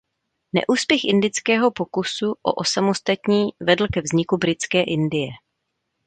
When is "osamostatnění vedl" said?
2.53-3.87